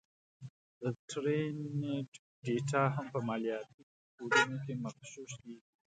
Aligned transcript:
د 0.79 0.81
ټرینډ 1.09 2.09
ډېټا 2.45 2.83
هم 2.95 3.05
په 3.13 3.19
مالياتي 3.27 3.81
کوډونو 4.17 4.57
کې 4.63 4.73
مغشوش 4.83 5.31
کېږي 5.41 5.67